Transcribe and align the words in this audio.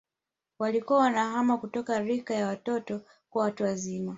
Walikuwa 0.59 0.99
wanahama 0.99 1.57
kutoka 1.57 1.99
rika 1.99 2.33
ya 2.35 2.47
watoto 2.47 3.01
kuwa 3.29 3.43
watu 3.45 3.63
wazima 3.63 4.09